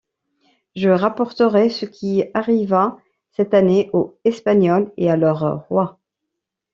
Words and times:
Je 0.75 0.89
rapporterai 0.89 1.69
ce 1.69 1.85
qui 1.85 2.23
arriva 2.33 2.97
cette 3.33 3.53
année 3.53 3.91
aux 3.93 4.17
Espagnols 4.25 4.91
et 4.97 5.11
à 5.11 5.15
leurs 5.15 5.67
rois. 5.67 5.99